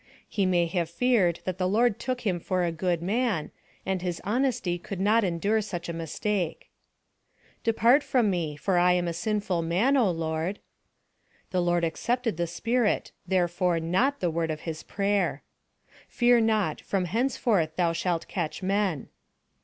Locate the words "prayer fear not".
14.81-16.81